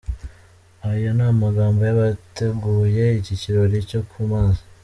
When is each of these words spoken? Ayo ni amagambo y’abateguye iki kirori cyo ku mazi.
Ayo 0.91 1.09
ni 1.15 1.23
amagambo 1.31 1.79
y’abateguye 1.87 3.05
iki 3.19 3.33
kirori 3.41 3.77
cyo 3.89 4.01
ku 4.09 4.19
mazi. 4.31 4.61